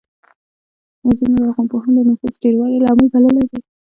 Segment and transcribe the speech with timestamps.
[1.17, 3.59] ځینو لرغونپوهانو د نفوسو ډېروالی لامل بللی دی